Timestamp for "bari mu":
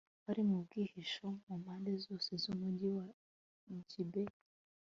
0.25-0.57